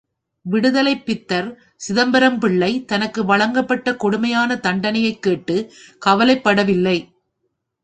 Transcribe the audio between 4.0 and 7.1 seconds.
கொடுமையான தண்டனையைக் கேட்டு கவலைப்படவில்லை.